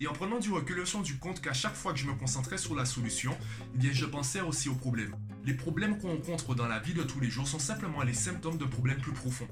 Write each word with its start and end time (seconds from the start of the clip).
Et 0.00 0.06
en 0.06 0.12
prenant 0.12 0.38
du 0.38 0.52
recul, 0.52 0.76
je 0.76 0.80
me 0.80 0.86
suis 0.86 0.96
rendu 0.96 1.18
compte 1.18 1.40
qu'à 1.40 1.52
chaque 1.52 1.74
fois 1.74 1.92
que 1.92 1.98
je 1.98 2.06
me 2.06 2.14
concentrais 2.14 2.56
sur 2.56 2.76
la 2.76 2.84
solution, 2.84 3.36
eh 3.74 3.78
bien, 3.78 3.90
je 3.92 4.06
pensais 4.06 4.40
aussi 4.40 4.68
au 4.68 4.74
problème. 4.74 5.16
Les 5.44 5.54
problèmes 5.54 5.98
qu'on 5.98 6.10
rencontre 6.10 6.54
dans 6.54 6.68
la 6.68 6.78
vie 6.78 6.94
de 6.94 7.02
tous 7.02 7.18
les 7.18 7.28
jours 7.28 7.48
sont 7.48 7.58
simplement 7.58 8.02
les 8.02 8.12
symptômes 8.12 8.58
de 8.58 8.64
problèmes 8.64 9.00
plus 9.00 9.12
profonds. 9.12 9.48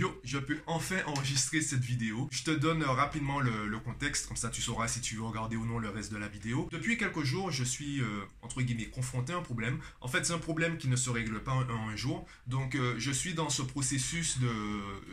Yo, 0.00 0.18
je 0.24 0.38
peux 0.38 0.56
enfin 0.66 0.96
enregistrer 1.04 1.60
cette 1.60 1.84
vidéo. 1.84 2.26
Je 2.30 2.42
te 2.42 2.50
donne 2.50 2.82
euh, 2.82 2.90
rapidement 2.90 3.38
le, 3.38 3.78
contexte, 3.80 4.28
comme 4.28 4.36
ça 4.38 4.48
tu 4.48 4.62
sauras 4.62 4.88
si 4.88 5.02
tu 5.02 5.16
veux 5.16 5.24
regarder 5.24 5.56
ou 5.56 5.66
non 5.66 5.78
le 5.78 5.90
reste 5.90 6.10
de 6.10 6.16
la 6.16 6.26
vidéo. 6.26 6.70
Depuis 6.72 6.96
quelques 6.96 7.22
jours, 7.22 7.50
je 7.50 7.64
suis, 7.64 8.00
euh, 8.00 8.24
entre 8.40 8.62
guillemets, 8.62 8.86
confronté 8.86 9.34
à 9.34 9.36
un 9.36 9.42
problème. 9.42 9.78
En 10.00 10.08
fait, 10.08 10.24
c'est 10.24 10.32
un 10.32 10.38
problème 10.38 10.78
qui 10.78 10.88
ne 10.88 10.96
se 10.96 11.10
règle 11.10 11.42
pas 11.42 11.52
en 11.52 11.68
un, 11.68 11.96
jour. 11.96 12.26
Donc, 12.46 12.76
euh, 12.76 12.94
je 12.96 13.10
suis 13.10 13.34
dans 13.34 13.50
ce 13.50 13.60
processus 13.60 14.38
de 14.38 14.48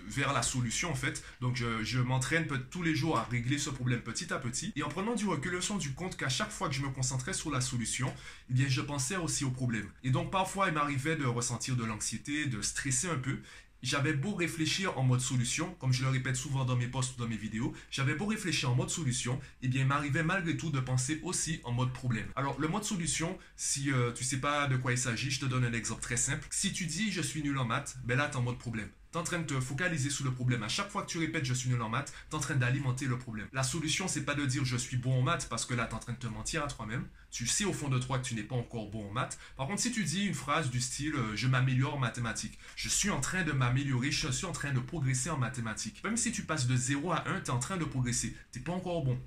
vers 0.08 0.32
la 0.32 0.42
solution, 0.42 0.90
en 0.90 0.96
fait. 0.96 1.22
Donc, 1.42 1.58
je, 1.58 2.00
m'entraîne 2.00 2.48
tous 2.72 2.82
les 2.82 2.96
jours 2.96 3.18
à 3.18 3.26
régler 3.26 3.58
ce 3.58 3.70
problème 3.70 4.00
petit 4.00 4.32
à 4.32 4.40
petit. 4.40 4.72
Et 4.78 4.84
en 4.84 4.90
prenant 4.90 5.16
du 5.16 5.28
recul, 5.28 5.52
je 5.52 5.56
me 5.58 5.62
suis 5.62 5.74
rendu 5.74 5.92
compte 5.92 6.16
qu'à 6.16 6.30
chaque 6.30 6.52
fois 6.52 6.70
que 6.70 6.76
je 6.76 6.82
me 6.82 6.90
concentrais 6.90 7.34
sur 7.34 7.52
la 7.52 7.60
solution, 7.60 8.14
eh 8.50 8.54
bien, 8.54 8.68
je 8.70 8.80
pensais 8.80 9.18
aussi 9.18 9.44
au 9.44 9.52
problème. 9.52 9.90
Et 10.06 10.12
donc, 10.12 10.32
parfois, 10.32 10.70
il 10.70 10.74
m'arrivait 10.76 11.18
de 11.18 11.26
ressentir 11.26 11.76
de 11.76 11.84
l'anxiété, 11.84 12.46
de 12.46 12.62
stresser 12.62 13.10
un 13.10 13.18
peu 13.18 13.40
j'avais 13.82 14.14
beau 14.14 14.34
réfléchir 14.34 14.98
en 14.98 15.04
mode 15.04 15.22
solution, 15.22 15.76
comme 15.80 15.94
je 15.94 16.04
le 16.04 16.10
répète 16.10 16.36
souvent 16.36 16.66
dans 16.66 16.76
mes 16.76 16.88
posts 16.88 17.16
ou 17.16 17.20
dans 17.20 17.28
mes 17.28 17.38
vidéos, 17.38 17.74
j'avais 17.92 18.16
beau 18.16 18.26
réfléchir 18.26 18.72
en 18.72 18.76
mode 18.76 18.90
solution, 18.90 19.40
eh 19.62 19.68
bien 19.68 19.82
il 19.82 19.88
m'arrivait 19.88 20.24
malgré 20.24 20.58
tout 20.58 20.72
de 20.72 20.80
penser 20.80 21.20
aussi 21.24 21.62
en 21.64 21.72
mode 21.72 21.94
problème. 21.94 22.28
Alors 22.36 22.60
le 22.60 22.68
mode 22.68 22.84
solution, 22.84 23.38
si 23.56 23.84
tu 23.84 23.94
euh, 23.94 24.12
tu 24.12 24.24
sais 24.24 24.40
pas 24.40 24.68
de 24.68 24.78
quoi 24.78 24.92
il 24.92 24.98
s'agit, 24.98 25.32
je 25.32 25.40
te 25.40 25.46
donne 25.46 25.66
un 25.66 25.74
exemple 25.74 26.02
très 26.02 26.18
simple. 26.18 26.48
Si 26.52 26.74
tu 26.74 26.86
dis 26.86 27.12
je 27.12 27.22
suis 27.22 27.44
nul 27.44 27.58
en 27.58 27.66
maths, 27.66 27.98
ben 28.04 28.18
là 28.18 28.28
tu 28.28 28.34
es 28.34 28.38
en 28.38 28.42
mode 28.42 28.58
problème. 28.58 28.90
Tu 29.12 29.18
es 29.18 29.22
en 29.22 29.24
train 29.24 29.40
de 29.40 29.46
te 29.46 29.60
focaliser 29.60 30.10
sur 30.10 30.26
le 30.26 30.34
problème. 30.34 30.64
À 30.64 30.68
chaque 30.68 30.90
fois 30.90 31.04
que 31.04 31.08
tu 31.08 31.18
répètes 31.18 31.46
je 31.46 31.54
suis 31.54 31.70
nul 31.70 31.82
en 31.82 31.90
maths, 31.90 32.14
tu 32.30 32.36
es 32.36 32.38
en 32.38 32.42
train 32.42 32.56
d'alimenter 32.56 33.06
le 33.06 33.18
problème. 33.18 33.48
La 33.54 33.64
solution, 33.64 34.08
c'est 34.08 34.26
pas 34.26 34.36
de 34.36 34.46
dire 34.46 34.66
je 34.66 34.78
suis 34.78 34.98
bon 34.98 35.20
en 35.20 35.22
maths 35.22 35.48
parce 35.50 35.66
que 35.66 35.74
là 35.74 35.86
tu 35.86 35.92
es 35.92 35.96
en 35.96 36.00
train 36.00 36.14
de 36.14 36.18
te 36.18 36.28
mentir 36.28 36.64
à 36.64 36.68
toi-même. 36.68 37.08
Tu 37.32 37.48
sais 37.48 37.66
au 37.66 37.74
fond 37.74 37.88
de 37.88 38.00
toi 38.00 38.20
que 38.20 38.26
tu 38.26 38.36
n'es 38.36 38.44
pas 38.44 38.56
encore 38.56 38.90
bon 38.90 39.10
en 39.10 39.12
maths. 39.12 39.38
Par 39.56 39.68
contre, 39.68 39.82
si 39.82 39.92
tu 39.92 40.04
dis 40.04 40.26
une 40.26 40.34
phrase 40.34 40.70
du 40.70 40.82
style 40.82 41.16
euh, 41.16 41.36
je 41.36 41.48
m'améliore 41.48 41.96
en 41.96 42.00
mathématiques, 42.00 42.58
je 42.76 42.90
suis 42.90 43.10
en 43.10 43.20
train 43.20 43.44
de 43.44 43.52
m'améliorer, 43.52 44.12
je 44.12 44.30
suis 44.30 44.46
en 44.46 44.52
train 44.52 44.74
de 44.74 44.80
progresser 44.80 45.30
en 45.30 45.38
mathématiques. 45.38 46.04
Même 46.04 46.18
si 46.18 46.32
tu 46.32 46.44
passes 46.44 46.68
de 46.68 46.76
0 46.76 47.12
à 47.12 47.28
1, 47.28 47.42
tu 47.42 47.46
es 47.46 47.50
en 47.50 47.60
train 47.60 47.78
de 47.78 47.86
progresser. 47.86 48.36
Tu 48.52 48.60
n'es 48.60 48.64
pas 48.66 48.74
encore 48.74 49.04
bon 49.04 49.20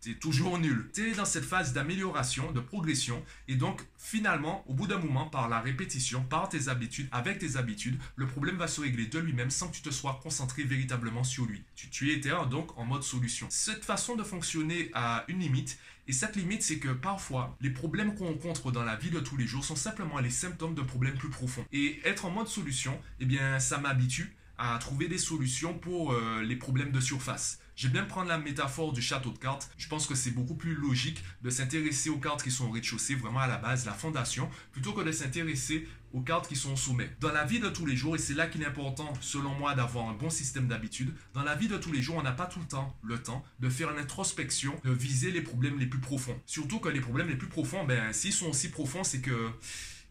tu 0.00 0.12
es 0.12 0.14
toujours 0.14 0.58
nul. 0.58 0.90
Tu 0.94 1.10
es 1.10 1.14
dans 1.14 1.24
cette 1.24 1.44
phase 1.44 1.72
d'amélioration, 1.72 2.52
de 2.52 2.60
progression. 2.60 3.22
Et 3.48 3.56
donc, 3.56 3.82
finalement, 3.96 4.64
au 4.68 4.74
bout 4.74 4.86
d'un 4.86 4.98
moment, 4.98 5.26
par 5.26 5.48
la 5.48 5.60
répétition, 5.60 6.22
par 6.22 6.48
tes 6.48 6.68
habitudes, 6.68 7.08
avec 7.12 7.38
tes 7.38 7.56
habitudes, 7.56 7.98
le 8.16 8.26
problème 8.26 8.56
va 8.56 8.68
se 8.68 8.80
régler 8.80 9.06
de 9.06 9.18
lui-même 9.18 9.50
sans 9.50 9.68
que 9.68 9.76
tu 9.76 9.82
te 9.82 9.90
sois 9.90 10.20
concentré 10.22 10.62
véritablement 10.62 11.24
sur 11.24 11.46
lui. 11.46 11.62
Tu, 11.74 11.88
tu 11.88 12.12
étais 12.12 12.30
donc 12.50 12.76
en 12.78 12.84
mode 12.84 13.02
solution. 13.02 13.46
Cette 13.50 13.84
façon 13.84 14.16
de 14.16 14.22
fonctionner 14.22 14.90
a 14.94 15.24
une 15.28 15.40
limite. 15.40 15.78
Et 16.06 16.12
cette 16.12 16.36
limite, 16.36 16.62
c'est 16.62 16.78
que 16.78 16.88
parfois, 16.88 17.56
les 17.60 17.70
problèmes 17.70 18.14
qu'on 18.14 18.28
rencontre 18.28 18.72
dans 18.72 18.84
la 18.84 18.96
vie 18.96 19.10
de 19.10 19.20
tous 19.20 19.36
les 19.36 19.46
jours 19.46 19.64
sont 19.64 19.76
simplement 19.76 20.18
les 20.20 20.30
symptômes 20.30 20.74
de 20.74 20.80
problèmes 20.80 21.18
plus 21.18 21.28
profonds. 21.28 21.66
Et 21.70 22.00
être 22.04 22.24
en 22.24 22.30
mode 22.30 22.48
solution, 22.48 22.98
eh 23.20 23.26
bien, 23.26 23.58
ça 23.60 23.78
m'habitue 23.78 24.34
à 24.58 24.76
trouver 24.78 25.08
des 25.08 25.18
solutions 25.18 25.74
pour 25.74 26.12
euh, 26.12 26.42
les 26.42 26.56
problèmes 26.56 26.90
de 26.90 27.00
surface. 27.00 27.58
J'aime 27.76 27.92
bien 27.92 28.02
prendre 28.02 28.28
la 28.28 28.38
métaphore 28.38 28.92
du 28.92 29.00
château 29.00 29.30
de 29.30 29.38
cartes. 29.38 29.70
Je 29.78 29.86
pense 29.86 30.08
que 30.08 30.16
c'est 30.16 30.32
beaucoup 30.32 30.56
plus 30.56 30.74
logique 30.74 31.22
de 31.42 31.48
s'intéresser 31.48 32.10
aux 32.10 32.18
cartes 32.18 32.42
qui 32.42 32.50
sont 32.50 32.66
au 32.66 32.70
rez-de-chaussée, 32.72 33.14
vraiment 33.14 33.38
à 33.38 33.46
la 33.46 33.56
base, 33.56 33.86
la 33.86 33.92
fondation, 33.92 34.50
plutôt 34.72 34.92
que 34.92 35.02
de 35.02 35.12
s'intéresser 35.12 35.86
aux 36.12 36.20
cartes 36.20 36.48
qui 36.48 36.56
sont 36.56 36.72
au 36.72 36.76
sommet. 36.76 37.08
Dans 37.20 37.30
la 37.30 37.44
vie 37.44 37.60
de 37.60 37.68
tous 37.68 37.86
les 37.86 37.94
jours, 37.94 38.16
et 38.16 38.18
c'est 38.18 38.34
là 38.34 38.48
qu'il 38.48 38.62
est 38.62 38.66
important, 38.66 39.12
selon 39.20 39.54
moi, 39.54 39.76
d'avoir 39.76 40.08
un 40.08 40.14
bon 40.14 40.28
système 40.28 40.66
d'habitude, 40.66 41.14
dans 41.34 41.44
la 41.44 41.54
vie 41.54 41.68
de 41.68 41.76
tous 41.78 41.92
les 41.92 42.02
jours, 42.02 42.16
on 42.16 42.22
n'a 42.22 42.32
pas 42.32 42.46
tout 42.46 42.58
le 42.58 42.66
temps 42.66 42.98
le 43.04 43.22
temps 43.22 43.44
de 43.60 43.68
faire 43.68 43.92
une 43.92 43.98
introspection, 43.98 44.74
de 44.84 44.90
viser 44.90 45.30
les 45.30 45.42
problèmes 45.42 45.78
les 45.78 45.86
plus 45.86 46.00
profonds. 46.00 46.36
Surtout 46.46 46.80
que 46.80 46.88
les 46.88 47.00
problèmes 47.00 47.28
les 47.28 47.36
plus 47.36 47.46
profonds, 47.46 47.84
ben, 47.84 48.12
s'ils 48.12 48.32
sont 48.32 48.48
aussi 48.48 48.70
profonds, 48.70 49.04
c'est 49.04 49.20
que 49.20 49.52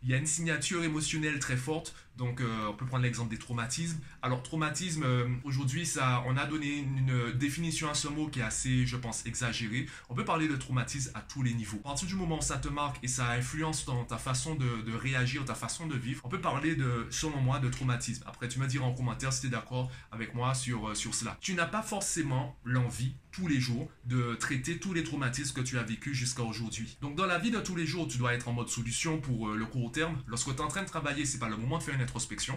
il 0.03 0.09
y 0.09 0.13
a 0.13 0.17
une 0.17 0.27
signature 0.27 0.83
émotionnelle 0.83 1.39
très 1.39 1.57
forte. 1.57 1.93
Donc, 2.17 2.41
euh, 2.41 2.67
on 2.67 2.73
peut 2.73 2.85
prendre 2.85 3.03
l'exemple 3.03 3.29
des 3.29 3.37
traumatismes. 3.37 3.99
Alors, 4.21 4.41
traumatisme, 4.41 5.03
euh, 5.03 5.27
aujourd'hui, 5.43 5.85
ça, 5.85 6.23
on 6.25 6.35
a 6.35 6.45
donné 6.45 6.77
une, 6.77 7.31
définition 7.37 7.89
à 7.89 7.93
ce 7.93 8.07
mot 8.07 8.27
qui 8.27 8.39
est 8.39 8.43
assez, 8.43 8.85
je 8.85 8.97
pense, 8.97 9.25
exagérée. 9.25 9.85
On 10.09 10.15
peut 10.15 10.25
parler 10.25 10.47
de 10.47 10.55
traumatisme 10.55 11.11
à 11.13 11.21
tous 11.21 11.43
les 11.43 11.53
niveaux. 11.53 11.77
À 11.85 11.89
partir 11.89 12.07
du 12.07 12.15
moment 12.15 12.39
où 12.39 12.41
ça 12.41 12.57
te 12.57 12.67
marque 12.67 12.97
et 13.03 13.07
ça 13.07 13.31
influence 13.31 13.85
dans 13.85 14.03
ta 14.03 14.17
façon 14.17 14.55
de, 14.55 14.95
réagir, 14.95 15.45
ta 15.45 15.55
façon 15.55 15.87
de 15.87 15.95
vivre, 15.95 16.21
on 16.23 16.29
peut 16.29 16.41
parler 16.41 16.75
de, 16.75 17.07
selon 17.09 17.39
moi, 17.39 17.59
de 17.59 17.69
traumatisme. 17.69 18.23
Après, 18.25 18.47
tu 18.47 18.59
me 18.59 18.67
diras 18.67 18.85
en 18.85 18.93
commentaire 18.93 19.31
si 19.31 19.41
tu 19.41 19.47
es 19.47 19.49
d'accord 19.49 19.91
avec 20.11 20.33
moi 20.33 20.53
sur, 20.53 20.89
euh, 20.89 20.95
sur 20.95 21.13
cela. 21.13 21.37
Tu 21.39 21.53
n'as 21.53 21.65
pas 21.65 21.83
forcément 21.83 22.57
l'envie 22.63 23.13
tous 23.31 23.47
les 23.47 23.59
jours 23.59 23.87
de 24.05 24.33
traiter 24.35 24.79
tous 24.79 24.93
les 24.93 25.03
traumatismes 25.03 25.53
que 25.53 25.61
tu 25.61 25.77
as 25.77 25.83
vécu 25.83 26.15
jusqu'à 26.15 26.41
aujourd'hui. 26.41 26.97
Donc 27.01 27.15
dans 27.15 27.27
la 27.27 27.37
vie 27.37 27.51
de 27.51 27.59
tous 27.59 27.75
les 27.75 27.85
jours, 27.85 28.07
tu 28.07 28.17
dois 28.17 28.33
être 28.33 28.47
en 28.47 28.53
mode 28.53 28.69
solution 28.69 29.21
pour 29.21 29.49
le 29.49 29.65
court 29.65 29.91
terme. 29.91 30.17
Lorsque 30.25 30.47
tu 30.47 30.55
es 30.55 30.61
en 30.61 30.67
train 30.67 30.81
de 30.81 30.87
travailler, 30.87 31.23
c'est 31.23 31.37
pas 31.37 31.49
le 31.49 31.57
moment 31.57 31.77
de 31.77 31.83
faire 31.83 31.93
une 31.93 32.01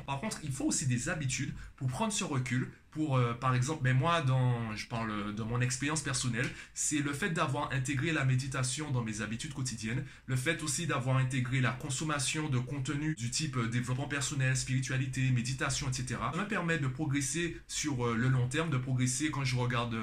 Par 0.06 0.20
contre, 0.20 0.38
il 0.42 0.52
faut 0.52 0.66
aussi 0.66 0.86
des 0.86 1.08
habitudes 1.08 1.52
pour 1.76 1.88
prendre 1.88 2.12
ce 2.12 2.24
recul, 2.24 2.70
pour, 2.90 3.16
euh, 3.16 3.34
par 3.34 3.54
exemple, 3.54 3.82
mais 3.84 3.94
moi, 3.94 4.20
dans, 4.22 4.74
je 4.74 4.86
parle 4.88 5.34
de 5.34 5.42
mon 5.42 5.60
expérience 5.60 6.02
personnelle, 6.02 6.48
c'est 6.74 6.98
le 6.98 7.12
fait 7.12 7.30
d'avoir 7.30 7.72
intégré 7.72 8.12
la 8.12 8.24
méditation 8.24 8.90
dans 8.90 9.02
mes 9.02 9.20
habitudes 9.22 9.54
quotidiennes, 9.54 10.04
le 10.26 10.36
fait 10.36 10.62
aussi 10.62 10.86
d'avoir 10.86 11.16
intégré 11.18 11.60
la 11.60 11.70
consommation 11.70 12.48
de 12.48 12.58
contenu 12.58 13.14
du 13.14 13.30
type 13.30 13.56
euh, 13.56 13.68
développement 13.68 14.08
personnel, 14.08 14.56
spiritualité, 14.56 15.30
méditation, 15.30 15.88
etc. 15.88 16.20
Me 16.36 16.46
permet 16.46 16.78
de 16.78 16.88
progresser 16.88 17.60
sur 17.68 18.06
euh, 18.06 18.16
le 18.16 18.28
long 18.28 18.48
terme, 18.48 18.70
de 18.70 18.78
progresser 18.78 19.30
quand 19.30 19.44
je 19.44 19.56
regarde 19.56 19.96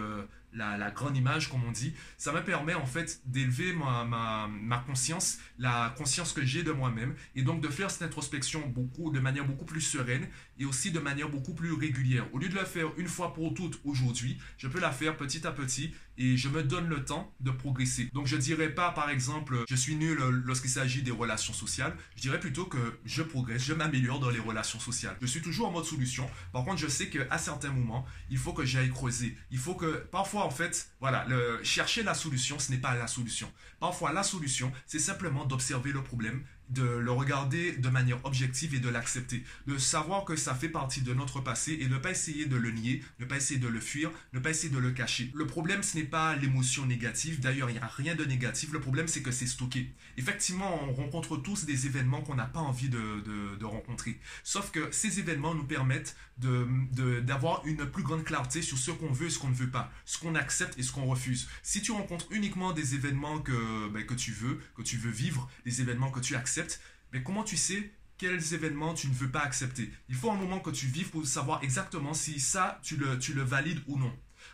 la, 0.58 0.92
grande 0.92 1.16
image, 1.16 1.50
comme 1.50 1.64
on 1.64 1.72
dit. 1.72 1.94
Ça 2.18 2.32
me 2.32 2.44
permet 2.44 2.74
en 2.74 2.86
fait 2.86 3.22
d'élever 3.26 3.74
ma, 3.74 4.48
ma, 4.48 4.78
conscience, 4.80 5.38
la 5.58 5.94
conscience 5.98 6.34
que 6.34 6.44
j'ai 6.46 6.64
de 6.64 6.72
moi-même, 6.72 7.16
et 7.36 7.44
donc 7.44 7.62
de 7.62 7.68
faire 7.68 7.92
cette 7.92 8.04
introspection 8.04 8.68
beaucoup, 8.68 9.12
de 9.12 9.20
manière 9.20 9.46
beaucoup 9.46 9.66
plus 9.66 9.82
sereine 9.82 10.28
et 10.60 10.66
aussi 10.66 10.92
de 10.92 11.00
manière 11.00 11.30
beaucoup 11.30 11.54
plus 11.54 11.74
régulière. 11.74 12.26
Au 12.34 12.40
lieu 12.40 12.50
de 12.50 12.56
le 12.56 12.66
faire 12.66 12.88
une 12.98 13.08
fois 13.08 13.34
pour 13.34 13.54
toutes 13.54 13.80
aujourd'hui, 13.84 14.38
je 14.58 14.68
peux 14.68 14.80
la 14.80 14.92
faire 14.92 15.16
petit 15.18 15.46
à 15.46 15.52
petit 15.52 15.94
et 16.18 16.36
je 16.36 16.50
me 16.50 16.64
donne 16.64 16.88
le 16.88 17.06
temps 17.06 17.34
de 17.40 17.52
progresser. 17.52 18.10
Donc 18.14 18.26
je 18.28 18.36
dirais 18.38 18.70
pas 18.70 18.92
par 18.92 19.10
exemple 19.10 19.64
je 19.70 19.76
suis 19.76 19.96
nul 19.96 20.18
lorsqu'il 20.46 20.72
s'agit 20.72 21.04
des 21.04 21.12
relations 21.12 21.54
sociales, 21.54 21.96
je 22.16 22.22
dirais 22.22 22.40
plutôt 22.40 22.66
que 22.66 23.00
je 23.06 23.22
progresse, 23.22 23.64
je 23.64 23.74
m'améliore 23.74 24.20
dans 24.20 24.30
les 24.30 24.40
relations 24.40 24.80
sociales. 24.80 25.16
Je 25.22 25.28
suis 25.28 25.42
toujours 25.42 25.68
en 25.68 25.72
mode 25.72 25.86
solution. 25.86 26.30
Par 26.52 26.64
contre, 26.64 26.78
je 26.78 26.88
sais 26.88 27.10
qu'à 27.10 27.38
certains 27.38 27.72
moments, 27.72 28.06
il 28.30 28.38
faut 28.38 28.54
que 28.54 28.66
j'aille 28.66 28.90
creuser. 28.90 29.38
Il 29.52 29.58
faut 29.60 29.76
que 29.76 29.98
parfois 30.12 30.47
en 30.48 30.50
fait, 30.50 30.90
voilà, 31.02 31.26
le, 31.28 31.62
chercher 31.62 32.04
la 32.04 32.14
solution, 32.14 32.58
ce 32.58 32.72
n'est 32.72 32.78
pas 32.78 32.96
la 32.96 33.08
solution. 33.08 33.52
Parfois 33.82 34.14
la 34.14 34.24
solution, 34.24 34.72
c'est 34.86 34.98
simplement 34.98 35.44
d'observer 35.44 35.92
le 35.92 36.02
problème, 36.02 36.46
de 36.70 36.84
le 36.84 37.12
regarder 37.12 37.74
de 37.74 37.90
manière 37.90 38.24
objective 38.26 38.76
et 38.76 38.80
de 38.80 38.90
l'accepter. 38.90 39.44
De 39.68 39.78
savoir 39.78 40.26
que 40.26 40.36
ça 40.36 40.54
fait 40.56 40.70
partie 40.70 41.02
de 41.02 41.14
notre 41.14 41.40
passé 41.40 41.78
et 41.82 41.88
ne 41.88 41.98
pas 41.98 42.12
essayer 42.12 42.46
de 42.46 42.56
le 42.56 42.72
nier, 42.72 43.04
ne 43.20 43.26
pas 43.26 43.38
essayer 43.38 43.60
de 43.60 43.68
le 43.68 43.80
fuir, 43.80 44.12
ne 44.34 44.40
pas 44.40 44.50
essayer 44.50 44.74
de 44.74 44.80
le 44.80 44.92
cacher. 44.92 45.32
Le 45.34 45.48
problème, 45.48 45.84
ce 45.84 45.98
n'est 45.98 46.04
pas 46.04 46.36
l'émotion 46.36 46.86
négative. 46.86 47.40
D'ailleurs, 47.40 47.70
il 47.70 47.74
n'y 47.74 47.80
a 47.80 47.88
rien 47.88 48.16
de 48.16 48.26
négatif. 48.26 48.72
Le 48.72 48.80
problème, 48.80 49.08
c'est 49.08 49.22
que 49.22 49.32
c'est 49.32 49.48
stocké. 49.48 49.92
Effectivement, 50.18 50.84
on 50.84 50.94
rencontre 50.94 51.38
tous 51.38 51.66
des 51.66 51.86
événements 51.86 52.22
qu'on 52.22 52.36
n'a 52.36 52.46
pas 52.46 52.60
envie 52.60 52.90
de, 52.90 53.24
de, 53.60 53.66
rencontrer. 53.66 54.20
Sauf 54.44 54.72
que 54.72 54.90
ces 54.92 55.20
événements 55.20 55.54
nous 55.54 55.66
permettent 55.66 56.16
d'avoir 56.38 57.64
de, 57.64 57.70
une 57.70 57.86
plus 57.86 58.04
grande 58.04 58.24
clarté 58.24 58.62
sur 58.62 58.78
ce 58.78 58.92
qu'on 58.92 59.12
veut 59.12 59.28
et 59.28 59.30
ce 59.30 59.40
qu'on 59.40 59.50
ne 59.50 59.56
veut 59.56 59.70
pas, 59.70 59.92
ce 60.06 60.18
qu'on 60.18 60.36
accepte 60.36 60.78
et 60.80 60.84
ce 60.84 60.92
qu'on 60.92 61.06
refuse. 61.06 61.50
Si 61.64 61.82
tu 61.82 61.92
rencontres 61.92 62.28
uniquement 62.32 62.72
des 62.72 62.96
événements 62.96 63.40
que, 63.40 63.90
ben, 63.90 64.06
que 64.06 64.14
tu 64.14 64.32
veux, 64.32 64.60
que 64.76 64.82
tu 64.82 64.98
veux 64.98 65.12
vivre, 65.12 65.50
des 65.66 65.82
événements 65.82 66.12
que 66.12 66.20
tu 66.20 66.36
acceptes, 66.36 66.57
mais 67.14 67.24
comment 67.24 67.44
tu 67.44 67.58
sais 67.58 67.92
quels 68.18 68.54
événements 68.54 68.94
tu 68.94 69.08
ne 69.08 69.14
veux 69.14 69.30
pas 69.30 69.42
accepter? 69.42 69.92
Il 70.10 70.16
faut 70.16 70.32
un 70.32 70.36
moment 70.36 70.60
que 70.60 70.72
tu 70.72 70.88
vives 70.88 71.10
pour 71.10 71.26
savoir 71.26 71.64
exactement 71.64 72.14
si 72.14 72.40
ça, 72.40 72.80
tu 72.82 72.98
le, 72.98 73.20
tu 73.20 73.34
le 73.34 73.44
valides 73.44 73.82
ou 73.88 73.98
non. 73.98 74.12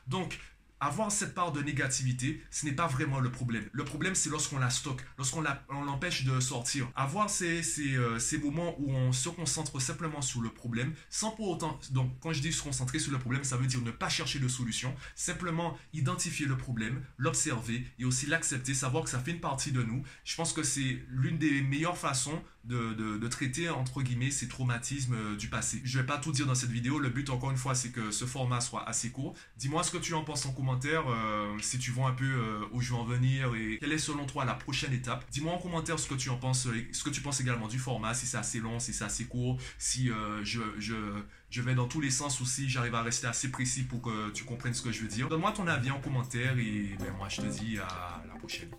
Donc, 0.07 0.37
avoir 0.83 1.11
cette 1.11 1.33
part 1.33 1.51
de 1.51 1.61
négativité, 1.61 2.43
ce 2.51 2.65
n'est 2.65 2.73
pas 2.73 2.87
vraiment 2.87 3.19
le 3.19 3.31
problème. 3.31 3.67
Le 3.71 3.85
problème, 3.85 4.15
c'est 4.15 4.29
lorsqu'on 4.29 4.59
la 4.59 4.69
stocke, 4.69 5.01
lorsqu'on 5.17 5.41
l'empêche 5.41 6.25
de 6.25 6.39
sortir. 6.39 6.89
Avoir 6.95 7.29
euh, 7.41 8.19
ces, 8.19 8.37
moments 8.37 8.75
où 8.79 8.91
on 8.91 9.13
se 9.13 9.29
concentre 9.29 9.79
simplement 9.81 10.21
sur 10.21 10.41
le 10.41 10.49
problème, 10.49 10.93
sans 11.09 11.31
pour 11.31 11.49
autant... 11.49 11.79
Donc, 11.91 12.11
quand 12.19 12.33
je 12.33 12.41
dis 12.41 12.51
se 12.51 12.61
concentrer 12.61 12.99
sur 12.99 13.11
le 13.11 13.19
problème, 13.19 13.43
ça 13.43 13.57
veut 13.57 13.67
dire 13.67 13.81
ne 13.81 13.91
pas 13.91 14.09
chercher 14.09 14.39
de 14.39 14.47
solution, 14.47 14.93
simplement 15.15 15.77
identifier 15.93 16.45
le 16.45 16.57
problème, 16.57 17.01
l'observer 17.17 17.87
et 17.99 18.05
aussi 18.05 18.25
l'accepter, 18.25 18.73
savoir 18.73 19.03
que 19.03 19.09
ça 19.09 19.19
fait 19.19 19.31
une 19.31 19.39
partie 19.39 19.71
de 19.71 19.83
nous. 19.83 20.03
Je 20.25 20.35
pense 20.35 20.53
que 20.53 20.63
c'est 20.63 21.03
l'une 21.09 21.37
des 21.37 21.61
meilleures 21.61 21.97
façons 21.97 22.41
de, 22.63 23.27
traiter, 23.27 23.69
entre 23.69 24.01
guillemets, 24.01 24.31
ces 24.31 24.47
traumatismes 24.47 25.15
euh, 25.15 25.35
du 25.35 25.47
passé. 25.47 25.81
Je 25.83 25.99
vais 25.99 26.05
pas 26.05 26.17
tout 26.17 26.31
dire 26.31 26.45
dans 26.45 26.55
cette 26.55 26.69
vidéo. 26.69 26.99
Le 26.99 27.09
but, 27.09 27.29
encore 27.29 27.51
une 27.51 27.57
fois, 27.57 27.75
c'est 27.75 27.89
que 27.89 28.11
ce 28.11 28.25
format 28.25 28.61
soit 28.61 28.87
assez 28.87 29.11
court. 29.11 29.33
Dis-moi 29.57 29.83
ce 29.83 29.91
que 29.91 29.97
tu 29.97 30.13
en 30.13 30.23
penses 30.23 30.45
en 30.45 30.51
commentaire 30.51 31.03
euh, 31.07 31.57
si 31.61 31.79
tu 31.79 31.91
vois 31.91 32.09
un 32.09 32.13
peu 32.13 32.25
euh, 32.25 32.59
où 32.71 32.81
je 32.81 32.93
vais 32.93 32.99
en 32.99 33.05
venir 33.05 33.53
et 33.55 33.77
quelle 33.79 33.91
est 33.91 33.97
selon 33.97 34.25
toi 34.25 34.45
la 34.45 34.53
prochaine 34.53 34.93
étape. 34.93 35.25
Dis-moi 35.31 35.53
en 35.53 35.57
commentaire 35.57 35.99
ce 35.99 36.07
que 36.07 36.15
tu 36.15 36.29
en 36.29 36.37
penses, 36.37 36.67
ce 36.91 37.03
que 37.03 37.09
tu 37.09 37.21
penses 37.21 37.41
également 37.41 37.67
du 37.67 37.79
format, 37.79 38.13
si 38.13 38.25
c'est 38.25 38.37
assez 38.37 38.59
long, 38.59 38.79
si 38.79 38.93
c'est 38.93 39.05
assez 39.05 39.25
court, 39.25 39.59
si 39.77 40.09
je 40.43 41.61
vais 41.61 41.75
dans 41.75 41.87
tous 41.87 42.01
les 42.01 42.11
sens 42.11 42.39
ou 42.39 42.45
si 42.45 42.69
j'arrive 42.69 42.95
à 42.95 43.01
rester 43.01 43.27
assez 43.27 43.49
précis 43.49 43.83
pour 43.83 44.01
que 44.01 44.29
tu 44.31 44.43
comprennes 44.43 44.73
ce 44.73 44.81
que 44.81 44.91
je 44.91 45.01
veux 45.01 45.07
dire. 45.07 45.27
Donne-moi 45.29 45.51
ton 45.51 45.67
avis 45.67 45.91
en 45.91 45.99
commentaire 45.99 46.57
et 46.57 46.95
ben, 46.99 47.13
moi 47.17 47.29
je 47.29 47.41
te 47.41 47.47
dis 47.47 47.77
à 47.79 48.23
la 48.27 48.35
prochaine. 48.39 48.69